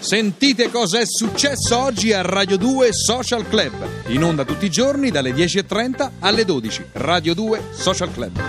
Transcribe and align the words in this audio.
Sentite 0.00 0.70
cosa 0.70 0.98
è 0.98 1.04
successo 1.04 1.78
oggi 1.78 2.14
a 2.14 2.22
Radio 2.22 2.56
2 2.56 2.90
Social 2.90 3.46
Club. 3.46 4.06
In 4.06 4.24
onda 4.24 4.46
tutti 4.46 4.64
i 4.64 4.70
giorni 4.70 5.10
dalle 5.10 5.32
10.30 5.32 6.10
alle 6.20 6.46
12. 6.46 6.86
Radio 6.92 7.34
2 7.34 7.62
Social 7.72 8.10
Club. 8.10 8.40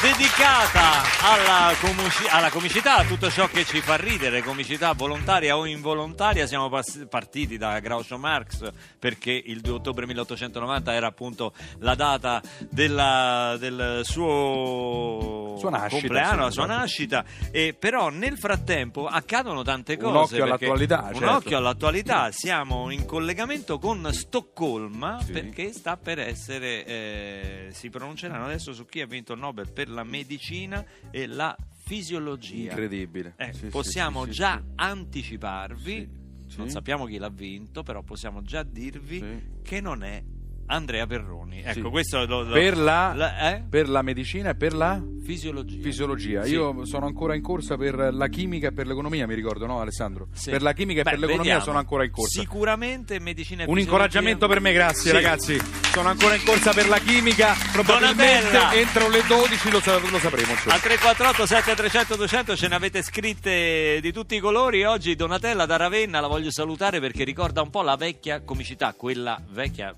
Dedicata 0.00 1.02
alla, 1.22 1.74
comici- 1.80 2.26
alla 2.28 2.50
comicità, 2.50 2.96
a 2.98 3.04
tutto 3.04 3.30
ciò 3.30 3.48
che 3.48 3.64
ci 3.64 3.80
fa 3.80 3.96
ridere, 3.96 4.42
comicità 4.42 4.92
volontaria 4.92 5.56
o 5.56 5.66
involontaria. 5.66 6.46
Siamo 6.46 6.70
partiti 7.08 7.56
da 7.58 7.80
Groucho 7.80 8.16
Marx 8.16 8.70
perché 8.98 9.32
il 9.32 9.60
2 9.60 9.72
ottobre 9.74 10.06
1890 10.06 10.94
era 10.94 11.08
appunto 11.08 11.52
la 11.80 11.94
data 11.96 12.40
della- 12.70 13.56
del 13.58 14.02
suo 14.04 15.58
nascita, 15.68 15.88
compleanno, 16.00 16.42
la 16.44 16.50
sua 16.50 16.66
nascita. 16.66 17.24
E 17.50 17.74
però 17.76 18.08
nel 18.10 18.38
frattempo 18.38 19.06
accadono 19.06 19.62
tante 19.62 19.94
Un 19.94 19.98
cose. 20.12 20.40
occhio 20.40 20.44
perché- 20.46 20.64
all'attualità, 20.66 21.08
Un 21.12 21.18
certo. 21.18 21.34
occhio 21.34 21.56
all'attualità. 21.56 22.30
Siamo 22.30 22.90
in 22.90 23.04
collegamento 23.04 23.78
con 23.78 24.08
Stoccolma 24.12 25.18
Sì. 25.24 25.32
perché 25.32 25.72
sta 25.72 25.96
per 25.96 26.18
essere. 26.20 26.84
eh, 26.86 27.68
si 27.72 27.90
pronunceranno 27.90 28.44
adesso 28.44 28.72
su 28.72 28.84
chi 28.86 29.00
ha 29.00 29.06
vinto 29.06 29.32
il 29.32 29.40
Nobel 29.40 29.70
per 29.72 29.87
la 29.88 30.04
medicina 30.04 30.84
e 31.10 31.26
la 31.26 31.56
fisiologia. 31.84 32.70
Incredibile. 32.70 33.34
Eh, 33.36 33.52
Sì, 33.52 33.66
possiamo 33.68 34.24
sì, 34.24 34.30
già 34.30 34.62
anticiparvi, 34.74 36.08
non 36.56 36.68
sappiamo 36.70 37.06
chi 37.06 37.18
l'ha 37.18 37.30
vinto, 37.30 37.82
però 37.82 38.02
possiamo 38.02 38.42
già 38.42 38.62
dirvi 38.62 39.60
che 39.62 39.80
non 39.80 40.02
è 40.02 40.22
Andrea 40.68 41.06
Perroni. 41.06 41.60
Ecco, 41.64 41.72
Sì. 41.72 41.90
questo 41.90 42.24
lo, 42.26 42.42
lo- 42.42 42.52
Per 42.52 42.76
la, 42.78 43.12
la- 43.14 43.54
eh? 43.54 43.62
per 43.68 43.88
la 43.88 44.02
medicina 44.02 44.50
e 44.50 44.54
per 44.54 44.74
la 44.74 45.00
fisiologia. 45.24 45.82
fisiologia. 45.82 46.44
Sì. 46.44 46.52
Io 46.52 46.84
sono 46.84 47.06
ancora 47.06 47.34
in 47.34 47.42
corsa 47.42 47.76
per 47.76 48.10
la 48.12 48.28
chimica 48.28 48.68
e 48.68 48.72
per 48.72 48.86
l'economia, 48.86 49.26
mi 49.26 49.34
ricordo, 49.34 49.66
no 49.66 49.80
Alessandro? 49.80 50.28
Sì. 50.32 50.50
Per 50.50 50.62
la 50.62 50.72
chimica 50.72 51.02
Beh, 51.02 51.08
e 51.08 51.12
per 51.12 51.20
l'economia 51.20 51.42
vediamo. 51.54 51.64
sono 51.64 51.78
ancora 51.78 52.04
in 52.04 52.10
corsa. 52.10 52.40
Sicuramente 52.40 53.18
medicina 53.18 53.62
e 53.62 53.66
Un 53.66 53.74
fisiologia- 53.74 53.84
incoraggiamento 53.90 54.46
per 54.48 54.60
me, 54.60 54.72
grazie 54.72 55.12
ragazzi. 55.12 55.58
Sono 55.92 56.08
ancora 56.10 56.34
in 56.34 56.42
corsa 56.44 56.72
per 56.72 56.86
la 56.88 56.98
chimica. 56.98 57.54
Probabilmente 57.72 58.50
Donatella. 58.52 58.74
entro 58.74 59.08
le 59.08 59.22
12 59.26 59.70
lo, 59.70 59.80
sa- 59.80 59.98
lo 59.98 60.18
sapremo. 60.18 60.52
insomma. 60.52 60.74
Al 60.74 60.80
348 60.80 61.46
7300 61.46 62.16
200 62.16 62.56
ce 62.56 62.68
ne 62.68 62.74
avete 62.74 63.02
scritte 63.02 63.98
di 64.00 64.12
tutti 64.12 64.34
i 64.36 64.38
colori. 64.40 64.84
Oggi 64.84 65.14
Donatella 65.16 65.66
da 65.66 65.76
Ravenna 65.76 66.20
la 66.20 66.26
voglio 66.28 66.50
salutare 66.50 67.00
perché 67.00 67.24
ricorda 67.24 67.62
un 67.62 67.70
po' 67.70 67.82
la 67.82 67.96
vecchia 67.96 68.42
comicità, 68.42 68.94
quella 68.96 69.40
vecchia 69.50 69.94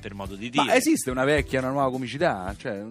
per 0.00 0.14
modo 0.14 0.34
di 0.34 0.50
dire. 0.50 0.64
Ma 0.64 0.74
esiste 0.74 1.10
una 1.10 1.24
vecchia 1.24 1.58
e 1.58 1.62
una 1.62 1.72
nuova 1.72 1.90
comicità? 1.90 2.54
Cioè, 2.56 2.82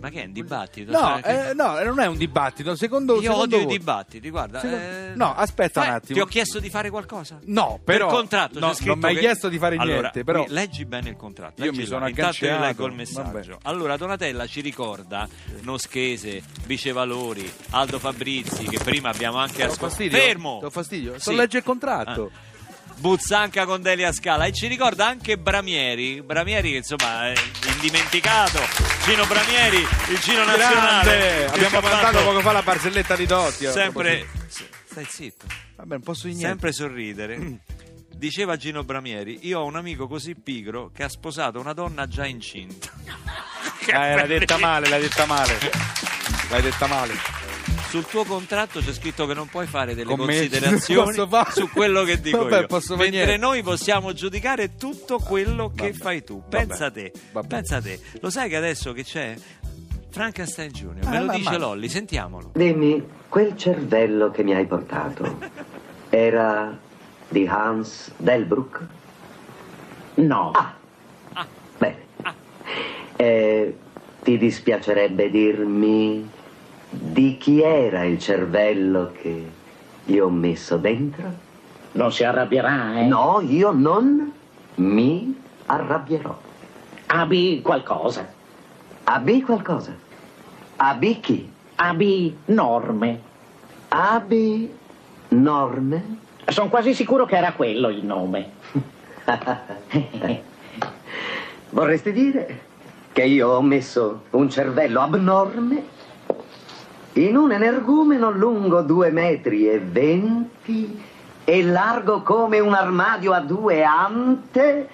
Ma 0.00 0.08
che 0.08 0.22
è 0.22 0.26
un 0.26 0.32
dibattito? 0.32 0.92
No, 0.92 1.20
Cioè, 1.20 1.48
eh, 1.50 1.54
no, 1.54 1.78
non 1.82 2.00
è 2.00 2.06
un 2.06 2.16
dibattito. 2.16 2.74
Secondo, 2.74 3.16
Io 3.16 3.22
secondo 3.22 3.42
odio 3.42 3.58
i 3.58 3.64
voi- 3.64 3.76
dibattiti, 3.76 4.30
guarda. 4.30 4.60
Secondo- 4.60 4.82
eh, 4.82 5.12
no, 5.14 5.34
aspetta 5.34 5.80
fai- 5.80 5.88
un 5.90 5.94
attimo. 5.96 6.14
Ti 6.14 6.20
ho 6.20 6.26
chiesto 6.26 6.58
di 6.58 6.70
fare 6.70 6.88
qualcosa? 6.88 7.38
No, 7.46 7.78
però 7.84 8.06
per 8.06 8.14
contratto 8.16 8.58
no, 8.60 8.72
non 8.84 8.98
mi 8.98 9.04
hai 9.04 9.14
che- 9.14 9.20
chiesto 9.20 9.48
di 9.50 9.58
fare 9.58 9.76
Allora, 9.76 10.00
niente, 10.00 10.24
però 10.24 10.44
leggi 10.48 10.86
bene 10.86 11.10
il 11.10 11.16
contratto. 11.16 11.62
Io 11.64 11.72
mi 11.72 11.84
sono 11.84 12.08
Intanto 12.08 12.44
io 12.46 12.50
leggo 12.52 12.86
il 12.86 12.92
agganciato, 12.92 13.20
messaggio. 13.30 13.48
vabbè. 13.58 13.68
Allora, 13.68 13.96
Donatella 13.98 14.46
ci 14.46 14.60
ricorda 14.62 15.28
Noschese, 15.62 16.42
Vicevalori, 16.64 17.52
Aldo 17.70 17.98
Fabrizi, 17.98 18.64
che 18.64 18.78
prima 18.82 19.10
abbiamo 19.10 19.36
anche 19.38 19.64
ascoltato. 19.64 20.08
Fermo! 20.08 20.58
Ti 20.60 20.64
ho 20.64 20.70
fastidio? 20.70 21.12
Sì. 21.14 21.20
Sto 21.20 21.32
legge 21.32 21.58
il 21.58 21.64
contratto. 21.64 22.30
Ah. 22.32 22.48
Buzzanca 23.00 23.64
con 23.64 23.80
Delia 23.80 24.12
Scala 24.12 24.44
e 24.44 24.52
ci 24.52 24.66
ricorda 24.66 25.06
anche 25.06 25.38
Bramieri, 25.38 26.20
Bramieri 26.20 26.72
che 26.72 26.76
insomma 26.76 27.28
è 27.28 27.32
indimenticato, 27.72 28.60
Gino 29.04 29.24
Bramieri, 29.24 29.78
il 29.78 30.18
Gino 30.18 30.44
nazionale. 30.44 31.02
Grande! 31.16 31.18
che 31.46 31.64
Abbiamo 31.64 31.80
fatto 31.80 32.22
poco 32.22 32.40
fa 32.42 32.52
la 32.52 32.62
barzelletta 32.62 33.16
di 33.16 33.24
Dotti. 33.24 33.64
a 33.64 33.72
sempre 33.72 34.28
stai 34.84 35.06
zitto, 35.08 35.46
Vabbè, 35.76 35.94
non 35.94 36.02
posso 36.02 36.26
niente. 36.26 36.46
sempre 36.46 36.72
sorridere. 36.72 37.60
Diceva 38.14 38.56
Gino 38.56 38.84
Bramieri, 38.84 39.46
io 39.46 39.60
ho 39.60 39.64
un 39.64 39.76
amico 39.76 40.06
così 40.06 40.34
pigro 40.34 40.90
che 40.94 41.02
ha 41.02 41.08
sposato 41.08 41.58
una 41.58 41.72
donna 41.72 42.06
già 42.06 42.26
incinta. 42.26 42.90
Ah, 43.92 44.14
l'hai 44.14 44.26
detta 44.28 44.58
male, 44.58 44.88
l'hai 44.90 45.00
detta 45.00 45.24
male. 45.24 45.58
L'hai 46.50 46.62
detta 46.62 46.86
male. 46.88 47.14
Sul 47.90 48.06
tuo 48.06 48.24
contratto 48.24 48.78
c'è 48.80 48.92
scritto 48.92 49.26
che 49.26 49.34
non 49.34 49.48
puoi 49.48 49.66
fare 49.66 49.94
delle 49.96 50.14
Con 50.14 50.24
me 50.24 50.36
considerazioni 50.36 51.12
su 51.52 51.68
quello 51.70 52.04
che 52.04 52.20
dico 52.20 52.44
Vabbè, 52.46 52.66
io. 52.70 52.96
Mentre 52.96 53.36
noi 53.36 53.62
possiamo 53.64 54.12
giudicare 54.12 54.76
tutto 54.76 55.18
quello 55.18 55.72
che 55.74 55.90
Vabbè. 55.90 55.98
fai 56.02 56.22
tu. 56.24 56.40
Pensa 56.48 56.86
a 56.86 56.90
te, 56.92 57.12
Vabbè. 57.32 57.46
pensa 57.48 57.76
a 57.76 57.82
te. 57.82 58.00
Lo 58.20 58.30
sai 58.30 58.48
che 58.48 58.54
adesso 58.56 58.92
che 58.92 59.02
c'è 59.02 59.34
Frankenstein 60.10 60.70
Junior? 60.70 61.04
Ah, 61.06 61.10
Me 61.10 61.20
lo 61.24 61.32
dice 61.32 61.50
ma- 61.50 61.58
Lolli, 61.58 61.88
sentiamolo. 61.88 62.50
Dimmi, 62.54 63.04
quel 63.28 63.56
cervello 63.56 64.30
che 64.30 64.44
mi 64.44 64.54
hai 64.54 64.66
portato 64.66 65.38
era 66.10 66.78
di 67.28 67.46
Hans 67.48 68.12
Delbruck? 68.16 68.86
No, 70.14 70.52
Ah, 70.52 71.46
bene. 71.76 71.98
Eh, 73.16 73.76
ti 74.22 74.38
dispiacerebbe 74.38 75.28
dirmi 75.30 76.38
di 76.90 77.36
chi 77.38 77.62
era 77.62 78.04
il 78.04 78.18
cervello 78.18 79.12
che 79.20 79.50
gli 80.04 80.18
ho 80.18 80.28
messo 80.28 80.76
dentro? 80.76 81.48
non 81.92 82.12
si 82.12 82.24
arrabbierà, 82.24 83.00
eh? 83.00 83.06
No, 83.06 83.40
io 83.40 83.72
non 83.72 84.32
mi 84.76 85.40
arrabbierò. 85.66 86.38
Abbi 87.06 87.60
qualcosa. 87.62 88.28
Abbi 89.04 89.42
qualcosa. 89.42 89.92
Abbi 90.76 91.20
chi? 91.20 91.50
Abbi 91.76 92.36
norme. 92.46 93.20
Abbi 93.88 94.72
norme? 95.28 96.18
Sono 96.46 96.68
quasi 96.68 96.94
sicuro 96.94 97.26
che 97.26 97.36
era 97.36 97.52
quello 97.52 97.88
il 97.88 98.04
nome. 98.04 98.50
Vorresti 101.70 102.12
dire 102.12 102.68
che 103.12 103.22
io 103.24 103.48
ho 103.48 103.62
messo 103.62 104.22
un 104.30 104.48
cervello 104.48 105.00
abnorme 105.00 105.98
in 107.26 107.36
un 107.36 107.52
energumeno 107.52 108.30
lungo 108.30 108.80
due 108.82 109.10
metri 109.10 109.68
e 109.68 109.78
venti 109.78 111.02
e 111.44 111.62
largo 111.62 112.22
come 112.22 112.58
un 112.58 112.72
armadio 112.72 113.32
a 113.32 113.40
due 113.40 113.82
ante? 113.82 114.88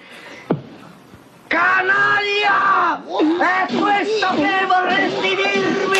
Canaglia! 1.47 3.01
È 3.39 3.65
questo 3.73 4.27
che 4.35 4.65
vorresti 4.67 5.35
dirmi? 5.35 5.99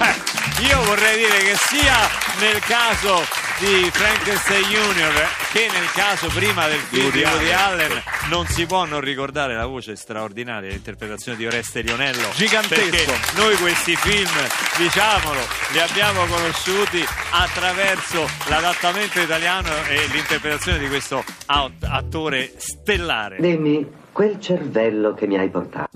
Eh, 0.00 0.66
io 0.66 0.82
vorrei 0.84 1.18
dire 1.18 1.38
che 1.38 1.56
sia 1.56 1.94
nel 2.40 2.60
caso 2.60 3.41
di 3.62 3.88
Frankenstein 3.92 4.64
Junior 4.64 5.12
che 5.52 5.68
nel 5.72 5.88
caso 5.92 6.26
prima 6.34 6.66
del 6.66 6.80
film 6.80 7.10
di 7.12 7.22
Woody 7.22 7.52
Allen. 7.52 7.90
Allen 7.90 8.02
non 8.28 8.44
si 8.46 8.66
può 8.66 8.84
non 8.86 9.00
ricordare 9.00 9.54
la 9.54 9.66
voce 9.66 9.94
straordinaria 9.94 10.68
dell'interpretazione 10.68 11.38
di 11.38 11.46
Oreste 11.46 11.82
Lionello 11.82 12.28
Gigantesco. 12.34 13.12
noi 13.36 13.54
questi 13.58 13.94
film 13.94 14.28
diciamolo 14.76 15.38
li 15.70 15.78
abbiamo 15.78 16.24
conosciuti 16.26 17.04
attraverso 17.30 18.28
l'adattamento 18.48 19.20
italiano 19.20 19.68
e 19.86 20.08
l'interpretazione 20.08 20.78
di 20.78 20.88
questo 20.88 21.22
attore 21.46 22.54
stellare 22.56 23.36
Dimmi, 23.38 23.86
quel 24.10 24.40
cervello 24.40 25.14
che 25.14 25.28
mi 25.28 25.38
hai 25.38 25.48
portato. 25.48 25.90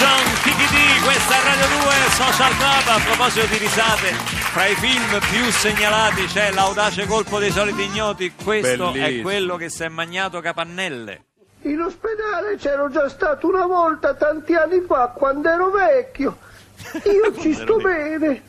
John, 0.00 0.24
Kiki 0.42 0.64
D, 0.64 1.04
questa 1.04 1.34
è 1.34 1.44
Radio 1.44 1.66
2 1.82 1.92
Social 2.08 2.56
Club. 2.56 2.86
A 2.88 3.00
proposito 3.04 3.46
di 3.52 3.58
risate, 3.58 4.08
fra 4.52 4.66
i 4.66 4.74
film 4.76 5.20
più 5.30 5.44
segnalati 5.50 6.24
c'è 6.24 6.52
L'audace 6.52 7.04
colpo 7.06 7.38
dei 7.38 7.50
soliti 7.50 7.82
ignoti. 7.84 8.32
Questo 8.42 8.88
è 8.88 8.92
Bellissimo. 8.92 9.22
quello 9.22 9.56
che 9.56 9.68
si 9.68 9.82
è 9.82 9.88
magnato 9.88 10.40
Capannelle. 10.40 11.24
In 11.62 11.80
ospedale 11.82 12.56
c'ero 12.56 12.88
già 12.88 13.10
stato 13.10 13.46
una 13.46 13.66
volta 13.66 14.14
tanti 14.14 14.54
anni 14.54 14.80
fa 14.86 15.08
quando 15.08 15.50
ero 15.50 15.68
vecchio. 15.68 16.38
Io 17.04 17.38
ci 17.38 17.52
sto 17.52 17.76
bene. 17.76 18.42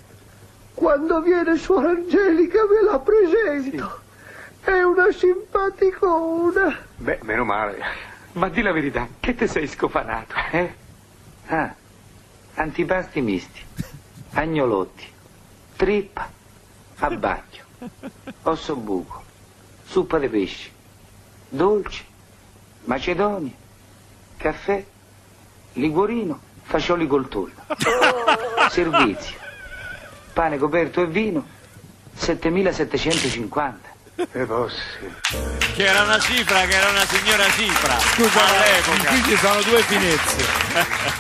Quando 0.74 1.20
viene 1.20 1.58
suora 1.58 1.90
Angelica 1.90 2.66
ve 2.66 2.82
la 2.90 2.98
presento. 3.00 4.00
È 4.64 4.82
una 4.84 5.12
simpaticona. 5.12 6.78
Beh, 6.96 7.20
meno 7.24 7.44
male. 7.44 7.84
Ma 8.34 8.48
di 8.48 8.62
la 8.62 8.72
verità, 8.72 9.06
che 9.20 9.36
te 9.36 9.48
sei 9.48 9.68
scofanato, 9.68 10.34
eh? 10.52 10.75
Ah, 11.48 11.74
antipasti 12.56 13.22
misti, 13.22 13.62
agnolotti, 14.34 15.06
trippa, 15.76 16.30
abbacchio, 16.98 17.66
osso 18.44 18.76
buco, 18.76 19.24
suppa 19.86 20.18
di 20.20 20.28
pesce, 20.28 20.70
dolci, 21.50 22.04
macedonia, 22.86 23.54
caffè, 24.38 24.84
liguorino, 25.74 26.40
fascioli 26.64 27.08
col 27.08 27.28
tonno, 27.28 27.66
servizio, 28.70 29.38
pane 30.34 30.58
coperto 30.58 31.02
e 31.02 31.08
vino, 31.08 31.46
7750. 32.14 33.91
E 34.15 34.46
posso. 34.46 34.75
Che 35.74 35.86
era 35.86 36.03
una 36.03 36.20
cifra, 36.20 36.65
che 36.65 36.75
era 36.75 36.89
una 36.89 37.06
signora 37.06 37.50
cifra. 37.51 37.98
Scusa, 37.98 38.46
all'epoca. 38.46 39.10
qui 39.10 39.24
ci 39.24 39.36
sono 39.38 39.62
due 39.62 39.82
finezie. 39.84 40.46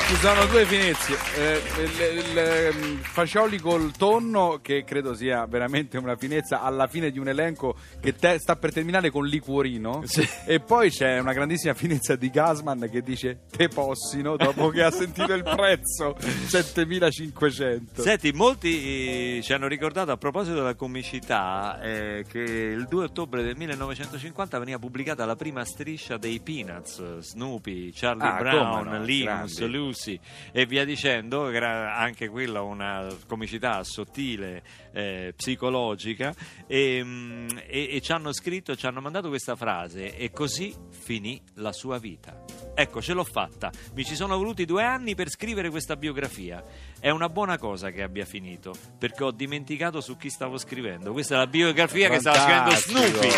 ci 0.07 0.15
sono 0.15 0.45
due 0.45 0.65
finezie. 0.65 1.17
Eh, 1.35 1.61
il, 1.83 2.17
il, 2.17 2.37
ehm, 2.37 2.99
Fascioli 3.01 3.59
col 3.59 3.91
tonno, 3.97 4.59
che 4.61 4.83
credo 4.83 5.15
sia 5.15 5.45
veramente 5.45 5.97
una 5.97 6.15
finezza 6.17 6.61
alla 6.61 6.87
fine 6.87 7.11
di 7.11 7.19
un 7.19 7.29
elenco 7.29 7.75
che 8.01 8.13
te- 8.13 8.39
sta 8.39 8.57
per 8.57 8.73
terminare 8.73 9.09
con 9.09 9.25
liquorino. 9.25 10.03
E 10.45 10.59
poi 10.59 10.89
c'è 10.89 11.19
una 11.19 11.33
grandissima 11.33 11.73
finezza 11.73 12.15
di 12.15 12.29
Gasman 12.29 12.89
che 12.91 13.01
dice 13.01 13.41
te 13.49 13.69
possino 13.69 14.35
dopo 14.35 14.69
che 14.69 14.83
ha 14.83 14.91
sentito 14.91 15.33
il 15.33 15.43
prezzo 15.43 16.15
7500. 16.19 18.01
Senti, 18.01 18.31
molti 18.33 19.37
eh, 19.37 19.41
ci 19.41 19.53
hanno 19.53 19.67
ricordato 19.67 20.11
a 20.11 20.17
proposito 20.17 20.55
della 20.55 20.75
comicità 20.75 21.79
eh, 21.81 22.25
che 22.27 22.80
il 22.81 22.87
2 22.87 23.03
ottobre 23.05 23.43
del 23.43 23.55
1950 23.55 24.57
veniva 24.59 24.79
pubblicata 24.79 25.23
la 25.25 25.35
prima 25.35 25.63
striscia 25.63 26.17
dei 26.17 26.39
Peanuts, 26.39 27.19
Snoopy, 27.19 27.91
Charlie 27.93 28.27
Ah, 28.27 28.37
Brown, 28.37 28.87
no, 28.87 29.03
Linus, 29.03 29.57
grandi. 29.57 29.75
Lucy 29.77 30.19
e 30.51 30.65
via 30.65 30.83
dicendo, 30.83 31.49
era 31.49 31.95
anche 31.95 32.27
quella 32.27 32.61
una 32.61 33.07
comicità 33.27 33.83
sottile, 33.83 34.63
eh, 34.93 35.33
psicologica 35.35 36.33
e, 36.67 37.01
mm, 37.03 37.47
e- 37.67 37.89
e 37.91 38.01
ci 38.01 38.11
hanno 38.11 38.33
scritto, 38.33 38.75
ci 38.75 38.85
hanno 38.87 38.99
mandato 39.01 39.29
questa 39.29 39.55
frase 39.55 40.17
e 40.17 40.31
così 40.31 40.75
finì 40.89 41.39
la 41.55 41.71
sua 41.71 41.97
vita. 41.99 42.43
Ecco, 42.73 43.01
ce 43.01 43.13
l'ho 43.13 43.23
fatta. 43.23 43.69
Mi 43.93 44.03
ci 44.03 44.15
sono 44.15 44.35
voluti 44.37 44.65
due 44.65 44.83
anni 44.83 45.13
per 45.13 45.29
scrivere 45.29 45.69
questa 45.69 45.95
biografia. 45.95 46.63
È 46.99 47.09
una 47.09 47.29
buona 47.29 47.57
cosa 47.57 47.91
che 47.91 48.01
abbia 48.01 48.25
finito, 48.25 48.73
perché 48.97 49.23
ho 49.23 49.31
dimenticato 49.31 50.01
su 50.01 50.17
chi 50.17 50.29
stavo 50.29 50.57
scrivendo. 50.57 51.11
Questa 51.11 51.35
è 51.35 51.37
la 51.37 51.47
biografia 51.47 52.09
che 52.09 52.19
stava 52.19 52.37
scrivendo 52.39 52.70
Fantastico. 52.75 52.99
Snoopy. 53.21 53.29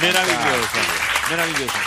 Meravigliosa, 0.00 0.78
meravigliosa. 1.30 1.78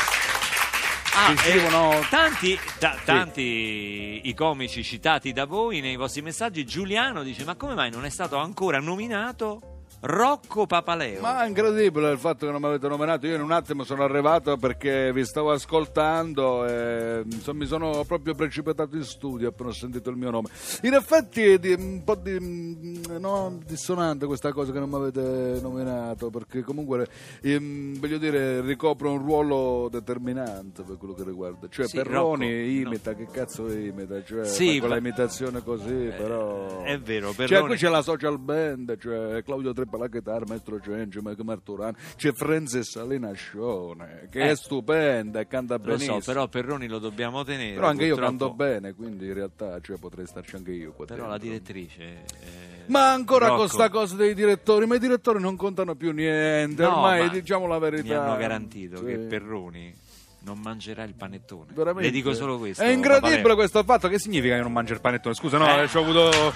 Ah, 1.13 1.31
eh, 1.31 1.37
scrivono- 1.37 2.05
tanti, 2.09 2.57
ta- 2.79 2.97
tanti 3.03 4.21
i 4.23 4.33
comici 4.33 4.83
citati 4.83 5.33
da 5.33 5.45
voi 5.45 5.81
nei 5.81 5.95
vostri 5.95 6.21
messaggi. 6.21 6.65
Giuliano 6.65 7.23
dice: 7.23 7.43
Ma 7.43 7.55
come 7.55 7.73
mai 7.73 7.89
non 7.91 8.05
è 8.05 8.09
stato 8.09 8.37
ancora 8.37 8.79
nominato 8.79 9.68
Rocco 10.01 10.65
Papaleo? 10.65 11.19
Ma 11.19 11.43
è 11.43 11.47
incredibile 11.47 12.11
il 12.11 12.17
fatto 12.17 12.45
che 12.45 12.51
non 12.51 12.61
mi 12.61 12.67
avete 12.67 12.87
nominato. 12.87 13.27
Io 13.27 13.35
in 13.35 13.41
un 13.41 13.51
attimo 13.51 13.83
sono 13.83 14.03
arrivato 14.03 14.55
perché 14.55 15.11
vi 15.11 15.25
stavo 15.25 15.51
ascoltando 15.51 16.65
e 16.65 17.23
insomma, 17.25 17.59
mi 17.59 17.65
sono 17.65 18.03
proprio 18.05 18.33
precipitato 18.33 18.95
in 18.95 19.03
studio 19.03 19.49
appena 19.49 19.69
ho 19.69 19.73
sentito 19.73 20.09
il 20.09 20.15
mio 20.15 20.29
nome. 20.31 20.47
In 20.83 20.93
effetti 20.93 21.43
è 21.43 21.75
un 21.77 22.01
po' 22.05 22.15
di, 22.15 22.37
mm, 22.39 23.17
no, 23.19 23.59
dissonante 23.65 24.25
questa 24.25 24.53
cosa 24.53 24.71
che 24.71 24.79
non 24.79 24.89
mi 24.89 24.95
avete 24.95 25.59
nominato 25.61 26.29
perché 26.29 26.61
comunque 26.61 27.05
ehm, 27.41 27.99
voglio 27.99 28.17
dire 28.17 28.61
ricopro 28.61 29.11
un 29.11 29.17
ruolo 29.19 29.89
determinante 29.91 30.83
per 30.83 30.97
quello 30.97 31.13
che 31.13 31.25
riguarda. 31.25 31.67
Cioè 31.69 31.87
Sì, 31.87 31.97
Perroni 31.97 32.45
Rocco, 32.47 32.87
imita, 32.87 33.13
che 33.15 33.27
cazzo 33.29 33.69
imita? 33.69 34.23
Cioè, 34.23 34.45
Sì, 34.45 34.79
quella 34.79 34.95
imitazione 34.95 35.61
così, 35.61 36.11
però... 36.15 36.83
è 36.83 36.97
vero, 36.99 37.33
Cioè, 37.33 37.47
Perroni- 37.47 37.67
qui 37.67 37.75
c'è 37.75 37.89
la 37.89 38.01
social 38.01 38.39
band, 38.39 38.97
c'è 38.97 39.43
Claudio 39.43 39.73
Treppa 39.73 39.88
alla 39.97 40.09
chitarra, 40.09 40.45
Maestro 40.47 40.79
Cencio, 40.81 41.19
Mike 41.23 41.43
Marturano, 41.43 41.95
c'è 42.15 42.31
Francis 42.33 42.89
Salinascione, 42.91 44.27
che 44.31 44.39
Eh. 44.41 44.49
è 44.51 44.55
stupenda 44.55 45.39
e 45.39 45.47
canta 45.47 45.75
Lo 45.77 45.83
benissimo. 45.83 46.19
so, 46.19 46.31
però 46.31 46.47
Perroni 46.47 46.87
lo 46.87 46.99
dobbiamo 46.99 47.43
tenere. 47.43 47.75
Però 47.75 47.87
anche 47.87 48.05
io 48.05 48.15
purtroppo- 48.15 48.37
canto 48.37 48.53
bene, 48.55 48.93
quindi 48.93 49.27
in 49.27 49.33
realtà 49.33 49.79
cioè, 49.81 49.97
potrei 49.97 50.25
starci 50.27 50.55
anche 50.55 50.71
io 50.71 50.91
qua 50.91 51.05
Però 51.05 51.27
dentro. 51.27 51.31
la 51.33 51.37
direttrice. 51.37 52.01
eh, 52.03 52.87
Ma 52.87 53.11
ancora 53.11 53.47
Rocco, 53.47 53.59
con 53.59 53.69
sta 53.69 53.89
cosa 53.89 54.15
dei 54.15 54.33
direttori, 54.33 54.85
ma 54.87 54.95
i 54.95 54.99
direttori 54.99 55.39
non 55.39 55.55
contano 55.55 55.95
più 55.95 56.11
niente, 56.11 56.81
no, 56.83 56.95
ormai 56.95 57.25
ma 57.27 57.27
diciamo 57.33 57.67
la 57.67 57.77
verità. 57.79 58.03
Mi 58.07 58.13
hanno 58.13 58.37
garantito 58.37 58.97
Sì. 58.97 59.05
che 59.05 59.17
Perroni 59.17 59.93
non 60.41 60.57
mangerà 60.59 61.03
il 61.03 61.13
panettone. 61.13 61.65
Veramente. 61.73 62.07
Le 62.07 62.11
dico 62.11 62.33
solo 62.33 62.57
questo. 62.57 62.81
È 62.81 62.87
incredibile 62.87 63.35
Papaleo. 63.35 63.55
questo 63.55 63.83
fatto. 63.83 64.07
Che 64.07 64.17
significa 64.17 64.55
che 64.55 64.61
non 64.61 64.71
mangio 64.71 64.93
il 64.93 65.01
panettone? 65.01 65.35
Scusa, 65.35 65.57
no, 65.57 65.81
Eh. 65.81 65.87
ci 65.87 65.97
ho 65.97 66.01
avuto. 66.01 66.29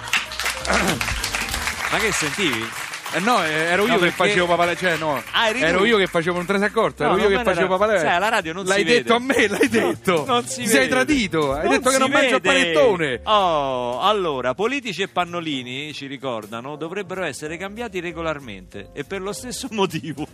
Ma 1.92 1.98
che 2.00 2.12
sentivi? 2.12 2.64
Eh 3.16 3.20
no, 3.20 3.44
eh, 3.44 3.50
ero 3.52 3.84
io 3.84 3.90
No, 3.90 3.94
che 3.96 4.00
perché- 4.08 4.16
facevo 4.16 4.46
papalè, 4.48 4.76
cioè 4.76 4.98
no. 4.98 5.22
Ah, 5.32 5.50
ero 5.50 5.86
io 5.86 5.98
che 5.98 6.08
facevo, 6.08 6.36
non 6.38 6.46
te 6.48 6.54
ne 6.54 6.60
sei 6.60 6.68
accorto? 6.68 7.04
Ero 7.04 7.12
No, 7.12 7.18
io 7.22 7.30
non 7.30 7.38
che 7.38 7.44
facevo 7.44 7.66
ero- 7.66 7.78
papalè. 7.78 8.00
Sai, 8.00 8.16
alla 8.16 8.30
radio 8.30 8.54
non 8.54 8.66
l'hai 8.66 8.78
si 8.80 8.84
detto 8.86 9.18
vede. 9.20 9.34
a 9.34 9.38
me, 9.38 9.48
l'hai 9.48 9.70
detto. 9.70 10.24
Non 10.26 10.46
si 10.48 10.62
Ti 10.62 10.68
sei 10.68 10.78
vede. 10.80 10.90
tradito. 10.90 11.54
Hai 11.54 11.68
detto 11.70 11.90
che 11.92 11.98
non 12.00 12.10
mangio 12.10 12.36
il 12.36 12.42
vede. 12.42 12.72
panettone. 12.74 13.22
Oh, 13.26 14.02
allora, 14.02 14.54
politici 14.56 15.02
e 15.04 15.08
pannolini, 15.10 15.94
ci 15.94 16.08
ricordano, 16.08 16.76
dovrebbero 16.76 17.24
essere 17.24 17.56
cambiati 17.58 18.00
regolarmente 18.00 18.90
e 18.94 19.04
per 19.04 19.22
lo 19.22 19.32
stesso 19.34 19.68
motivo. 19.72 20.28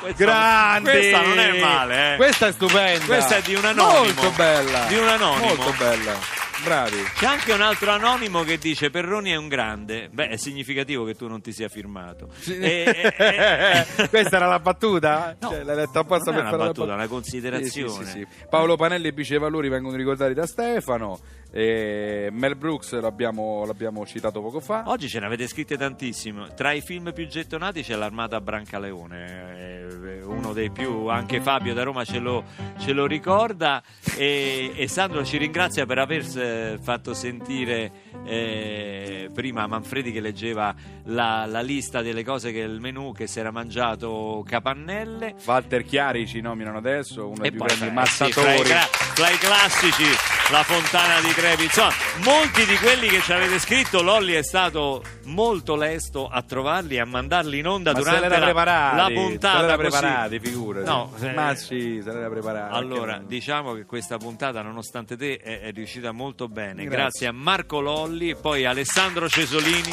Questa, 0.00 0.24
Grande! 0.24 0.90
Questa 0.90 1.20
non 1.22 1.38
è 1.38 1.60
male, 1.60 2.12
eh. 2.14 2.16
Questa 2.16 2.48
è 2.48 2.52
stupenda. 2.52 3.04
Questa 3.06 3.36
è 3.36 3.42
di 3.42 3.54
un 3.54 3.64
anonimo. 3.64 4.02
Molto 4.02 4.30
bella. 4.36 4.84
Di 4.86 4.96
un 4.96 5.08
anonimo. 5.08 5.46
Molto 5.54 5.74
bella. 5.78 6.41
Bravi. 6.62 6.96
C'è 7.14 7.26
anche 7.26 7.52
un 7.52 7.60
altro 7.60 7.90
anonimo 7.90 8.42
che 8.42 8.58
dice 8.58 8.90
Perroni 8.90 9.30
è 9.30 9.36
un 9.36 9.48
grande. 9.48 10.08
Beh, 10.12 10.28
è 10.28 10.36
significativo 10.36 11.04
che 11.04 11.14
tu 11.14 11.26
non 11.28 11.40
ti 11.40 11.52
sia 11.52 11.68
firmato. 11.68 12.28
E- 12.46 13.12
e- 13.16 13.86
e- 13.98 14.08
Questa 14.08 14.36
era 14.36 14.46
la 14.46 14.58
battuta? 14.60 15.36
No, 15.40 15.48
Cioè, 15.50 15.62
l'hai 15.64 15.76
letta 15.76 16.00
apposta 16.00 16.30
non 16.30 16.40
è 16.40 16.42
per 16.42 16.48
una 16.48 16.58
fare 16.58 16.68
battuta, 16.70 16.86
la 16.88 16.94
una 16.94 17.06
considerazione. 17.08 18.04
Sì, 18.04 18.04
sì, 18.04 18.04
sì, 18.04 18.26
sì. 18.38 18.46
Paolo 18.48 18.76
Panelli 18.76 19.08
e 19.08 19.12
Bice 19.12 19.38
Valori 19.38 19.68
vengono 19.68 19.96
ricordati 19.96 20.34
da 20.34 20.46
Stefano. 20.46 21.18
e 21.54 22.28
Mel 22.32 22.56
Brooks 22.56 22.98
l'abbiamo, 22.98 23.64
l'abbiamo 23.66 24.06
citato 24.06 24.40
poco 24.40 24.58
fa. 24.60 24.84
Oggi 24.86 25.06
ce 25.08 25.20
ne 25.20 25.26
avete 25.26 25.46
scritte 25.46 25.76
tantissime. 25.76 26.48
Tra 26.56 26.72
i 26.72 26.80
film 26.80 27.12
più 27.12 27.26
gettonati 27.26 27.82
c'è 27.82 27.94
l'Armata 27.94 28.40
Brancaleone, 28.40 29.58
eh, 29.58 30.22
uno 30.22 30.54
dei 30.54 30.70
più, 30.70 31.08
anche 31.08 31.40
Fabio 31.42 31.74
da 31.74 31.82
Roma 31.82 32.04
ce 32.04 32.18
lo, 32.20 32.44
ce 32.78 32.92
lo 32.92 33.04
ricorda. 33.06 33.82
E, 34.16 34.72
e 34.74 34.88
Sandro 34.88 35.24
ci 35.24 35.36
ringrazia 35.36 35.84
per 35.84 35.98
aver 35.98 36.22
eh, 36.38 36.51
fatto 36.80 37.14
sentire 37.14 37.90
eh, 38.24 39.30
prima 39.32 39.66
Manfredi 39.66 40.12
che 40.12 40.20
leggeva 40.20 40.74
la, 41.04 41.46
la 41.46 41.60
lista 41.60 42.02
delle 42.02 42.24
cose 42.24 42.52
che 42.52 42.60
il 42.60 42.80
menù 42.80 43.12
che 43.12 43.26
si 43.26 43.40
era 43.40 43.50
mangiato 43.50 44.44
Capannelle. 44.46 45.34
Walter 45.44 45.84
Chiari 45.84 46.26
ci 46.26 46.40
nominano 46.40 46.78
adesso, 46.78 47.26
uno 47.28 47.40
dei 47.40 47.50
più 47.50 47.58
poi 47.60 47.68
grandi 47.76 47.94
fra- 47.94 48.04
sì, 48.06 48.30
fra, 48.32 48.42
i 48.42 48.46
massatori. 48.46 48.68
fra 49.14 49.30
i 49.30 49.38
classici 49.38 50.41
la 50.52 50.62
fontana 50.62 51.20
di 51.20 51.32
Trevi 51.32 51.64
insomma 51.64 51.90
molti 52.24 52.64
di 52.66 52.76
quelli 52.76 53.08
che 53.08 53.20
ci 53.22 53.32
avete 53.32 53.58
scritto 53.58 54.02
Lolli 54.02 54.34
è 54.34 54.42
stato 54.44 55.02
molto 55.24 55.74
lesto 55.76 56.28
a 56.28 56.42
trovarli 56.42 56.96
e 56.96 57.00
a 57.00 57.06
mandarli 57.06 57.58
in 57.58 57.66
onda 57.66 57.92
Ma 57.92 57.98
se 57.98 58.04
durante 58.04 58.28
l'era 58.28 58.38
la, 58.38 58.44
preparati, 58.44 58.96
la 58.96 59.06
se 59.06 59.12
puntata 59.14 59.60
l'era 59.60 59.76
così. 59.76 59.88
preparati, 59.88 60.40
figurati. 60.40 60.86
No, 60.86 61.12
eh, 61.20 61.32
Ma 61.32 61.54
sì, 61.54 62.00
se 62.04 62.12
l'era 62.12 62.28
preparati. 62.28 62.74
allora, 62.76 63.18
Che- 63.18 63.26
diciamo 63.26 63.72
che 63.72 63.84
questa 63.86 64.18
puntata, 64.18 64.60
nonostante 64.62 65.16
te, 65.16 65.38
è, 65.38 65.60
è 65.60 65.72
riuscita 65.72 66.12
molto 66.12 66.48
bene. 66.48 66.84
Grazie. 66.84 66.90
Grazie. 67.02 67.26
a 67.28 67.32
Marco 67.32 67.80
Lolli, 67.80 68.36
poi 68.36 68.64
Alessandro 68.66 69.28
Cesolini, 69.28 69.90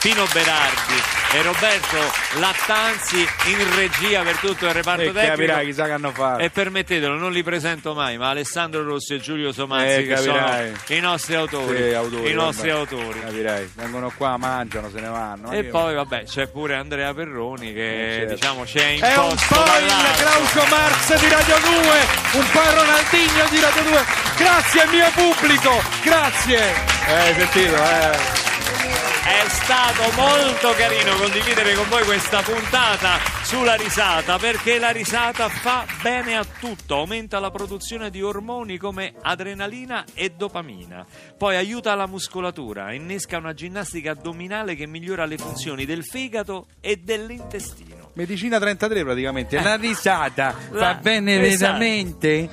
Pino 0.00 0.24
Berardi 0.32 0.94
e 1.32 1.42
Roberto 1.42 1.98
Lattanzi 2.38 3.18
in 3.46 3.74
regia 3.76 4.22
per 4.22 4.36
tutto 4.38 4.66
il 4.66 4.72
reparto 4.72 5.02
E 5.02 5.12
tecnico. 5.12 5.28
capirai, 5.28 5.66
chissà 5.66 5.84
che 5.84 5.92
hanno 5.92 6.10
fatto. 6.12 6.42
E 6.42 6.48
permettetelo, 6.50 7.16
non 7.16 7.30
li 7.32 7.42
presento 7.42 7.92
mai, 7.94 8.16
ma 8.16 8.30
Alessandro 8.30 8.82
Rossi 8.82 9.14
e 9.14 9.20
Giulio 9.20 9.52
Somazzi 9.52 9.84
Eh, 10.00 10.06
che 10.06 10.16
sono 10.16 10.40
i 10.88 11.00
nostri 11.00 11.34
autori. 11.34 11.76
Sì, 11.76 11.92
autori, 11.94 12.30
I 12.30 12.32
nostri 12.32 12.68
vabbè. 12.70 12.80
autori. 12.80 13.20
Capirai, 13.20 13.70
vengono 13.74 14.10
qua, 14.16 14.36
mangiano, 14.38 14.88
se 14.90 15.00
ne 15.00 15.08
vanno. 15.08 15.50
E 15.52 15.58
Io- 15.60 15.70
poi 15.70 15.94
vabbè 15.94 16.24
c'è 16.24 16.46
pure 16.48 16.74
Andrea 16.76 17.12
Perroni 17.12 17.72
che 17.74 17.88
Eh, 18.08 18.14
certo. 18.20 18.34
diciamo 18.34 18.66
ci 18.66 18.78
è 18.78 18.98
È 19.00 19.16
un 19.18 19.36
po' 19.48 19.64
il. 19.64 20.18
Glauco 20.18 20.66
Marx 20.68 21.18
di 21.18 21.28
Radio 21.28 21.56
2, 21.58 22.40
un 22.40 22.50
po' 22.50 22.60
il 22.62 22.70
Ronaldinho 22.70 23.48
di 23.50 23.60
Radio 23.60 23.82
2. 23.82 24.04
Grazie 24.38 24.86
mio 24.86 25.10
pubblico, 25.14 25.82
grazie. 26.02 26.58
Eh, 27.06 27.34
sentito, 27.36 27.74
eh. 27.76 28.48
È 29.22 29.48
stato 29.48 30.02
molto 30.16 30.72
carino 30.76 31.14
condividere 31.16 31.74
con 31.74 31.88
voi 31.88 32.02
questa 32.04 32.40
puntata 32.40 33.18
sulla 33.42 33.74
risata 33.74 34.38
perché 34.38 34.78
la 34.78 34.90
risata 34.90 35.48
fa 35.48 35.84
bene 36.02 36.36
a 36.36 36.44
tutto, 36.58 36.96
aumenta 36.96 37.38
la 37.38 37.50
produzione 37.50 38.10
di 38.10 38.22
ormoni 38.22 38.78
come 38.78 39.12
adrenalina 39.20 40.04
e 40.14 40.30
dopamina, 40.30 41.04
poi 41.36 41.56
aiuta 41.56 41.94
la 41.94 42.06
muscolatura, 42.06 42.92
innesca 42.94 43.36
una 43.36 43.52
ginnastica 43.52 44.12
addominale 44.12 44.74
che 44.74 44.86
migliora 44.86 45.26
le 45.26 45.36
funzioni 45.36 45.84
del 45.84 46.04
fegato 46.04 46.66
e 46.80 46.96
dell'intestino. 46.96 48.10
Medicina 48.14 48.58
33 48.58 49.04
praticamente. 49.04 49.60
La 49.60 49.76
risata 49.76 50.54
La- 50.70 50.78
fa 50.80 50.94
bene 50.94 51.38
veramente? 51.38 52.48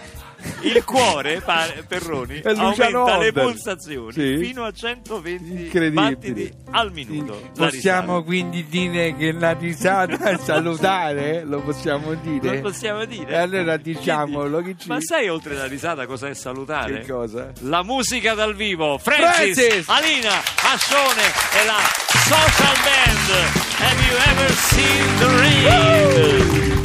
Il 0.61 0.83
cuore, 0.83 1.41
pa- 1.41 1.67
Perroni, 1.87 2.41
Luciano 2.43 2.99
aumenta 3.05 3.17
le 3.17 3.27
Onder. 3.27 3.43
pulsazioni 3.43 4.11
Sì. 4.13 4.37
fino 4.41 4.63
a 4.63 4.71
120 4.71 5.51
Incredibile. 5.63 5.89
battiti 6.11 6.51
al 6.71 6.91
minuto. 6.91 7.49
La 7.55 7.65
Possiamo 7.67 8.23
quindi 8.23 8.65
dire 8.67 9.15
che 9.15 9.31
la 9.31 9.51
risata 9.53 10.17
è 10.31 10.37
salutare? 10.43 11.43
Lo 11.43 11.61
possiamo 11.61 12.13
dire? 12.15 12.55
Lo 12.55 12.61
possiamo 12.69 13.05
dire? 13.05 13.31
E 13.31 13.35
allora 13.35 13.77
diciamolo. 13.77 14.61
Chi 14.61 14.75
ci... 14.77 14.87
Ma 14.89 14.99
sai 14.99 15.29
oltre 15.29 15.55
la 15.55 15.65
risata 15.65 16.05
cosa 16.05 16.27
è 16.27 16.33
salutare? 16.33 17.01
Che 17.01 17.11
cosa? 17.11 17.51
La 17.61 17.83
musica 17.83 18.33
dal 18.33 18.55
vivo, 18.55 18.97
Francis, 18.97 19.55
Francis! 19.55 19.87
Alina, 19.89 20.37
Ascione 20.73 21.21
e 21.61 21.65
la 21.65 21.79
Social 22.27 22.75
Band. 22.83 23.65
Have 23.79 24.03
you 24.03 24.17
ever 24.31 24.51
seen 24.51 25.17
the 25.19 25.27
rain? 25.39 26.76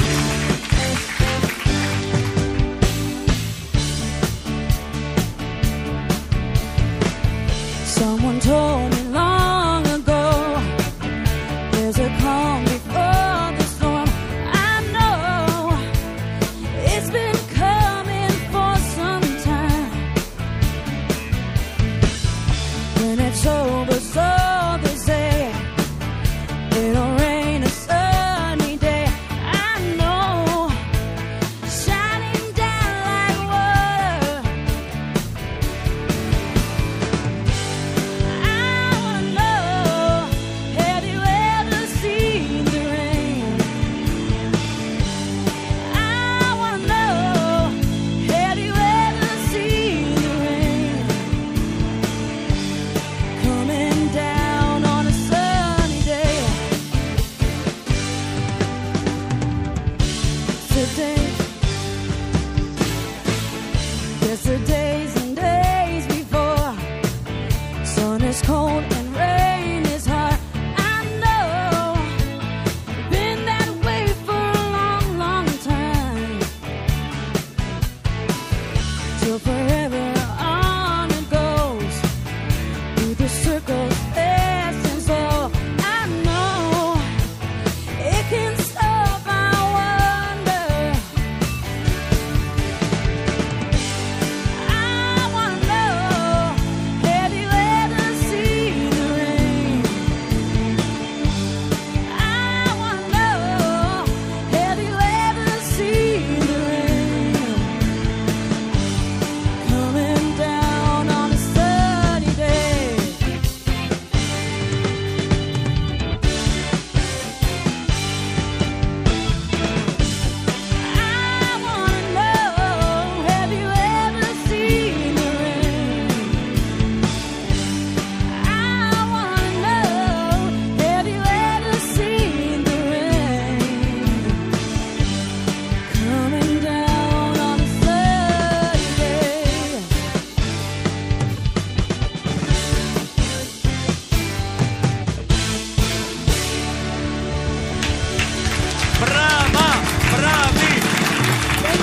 The 83.89 84.22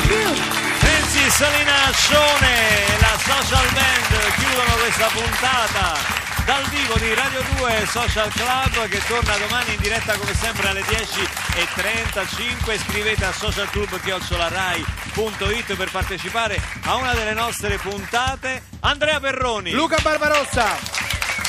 Francis, 0.10 1.36
Salina 1.36 1.86
Ascione 1.86 2.88
e 2.88 2.98
la 3.00 3.16
Social 3.24 3.70
Band 3.74 4.34
chiudono 4.40 4.74
questa 4.82 5.06
puntata 5.08 5.98
dal 6.46 6.64
vivo 6.70 6.96
di 6.98 7.14
Radio 7.14 7.44
2 7.58 7.86
Social 7.88 8.32
Club 8.32 8.88
che 8.88 9.00
torna 9.06 9.38
domani 9.38 9.76
in 9.76 9.80
diretta 9.80 10.18
come 10.18 10.34
sempre 10.34 10.70
alle 10.70 10.82
10.35 10.82 12.80
scrivete 12.88 13.24
a 13.24 13.32
socialclub.it 13.32 15.76
per 15.76 15.92
partecipare 15.92 16.60
a 16.86 16.96
una 16.96 17.14
delle 17.14 17.34
nostre 17.34 17.78
puntate 17.78 18.64
Andrea 18.80 19.20
Perroni 19.20 19.74
Luca 19.74 19.98
Barbarossa. 20.02 20.76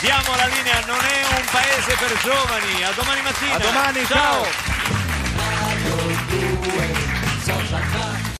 diamo 0.00 0.36
la 0.36 0.46
linea 0.48 0.82
non 0.84 0.98
è 0.98 1.24
un 1.38 1.44
paese 1.50 1.96
per 1.98 2.14
giovani 2.22 2.84
a 2.84 2.90
domani 2.94 3.22
mattina 3.22 3.54
A 3.54 3.58
domani, 3.58 4.04
ciao. 4.04 4.44
ciao. 4.44 4.79